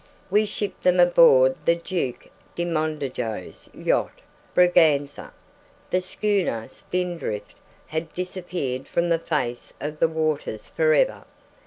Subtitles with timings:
[0.31, 4.21] We shipped them aboard the Duque de Mondejo's yacht
[4.55, 5.31] Braganza;
[5.91, 7.53] the schooner Spindrift
[7.85, 11.25] had disappeared from the face of the waters for ever.